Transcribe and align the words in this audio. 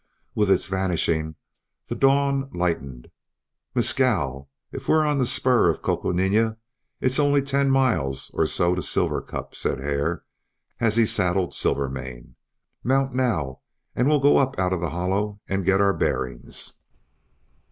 With 0.33 0.49
its 0.49 0.65
vanishing 0.65 1.35
the 1.87 1.93
dawn 1.93 2.49
lightened. 2.53 3.11
"Mescal, 3.75 4.49
if 4.71 4.89
we're 4.89 5.05
on 5.05 5.19
the 5.19 5.27
spur 5.27 5.69
of 5.69 5.83
Coconina, 5.83 6.57
it's 6.99 7.19
only 7.19 7.43
ten 7.43 7.69
miles 7.69 8.31
or 8.33 8.47
so 8.47 8.73
to 8.73 8.81
Silver 8.81 9.21
Cup," 9.21 9.53
said 9.53 9.79
Hare, 9.79 10.23
as 10.79 10.95
he 10.95 11.05
saddled 11.05 11.53
Silvermane. 11.53 12.33
"Mount 12.83 13.13
now 13.13 13.59
and 13.95 14.09
we'll 14.09 14.19
go 14.19 14.37
up 14.39 14.57
out 14.57 14.73
of 14.73 14.81
the 14.81 14.89
hollow 14.89 15.39
and 15.47 15.65
get 15.65 15.79
our 15.79 15.93
bearings." 15.93 16.79